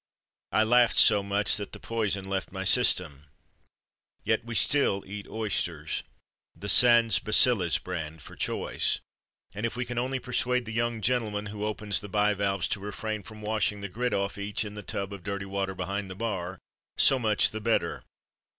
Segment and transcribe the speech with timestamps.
[0.51, 3.25] I laughed so much that the poison left my system.
[4.23, 6.01] Yet still we eat oysters
[6.55, 8.99] the Sans Bacilles brand, for choice.
[9.53, 13.21] And if we can only persuade the young gentleman who opens the bivalves to refrain
[13.21, 16.57] from washing the grit off each in the tub of dirty water behind the bar,
[16.97, 18.03] so much the better.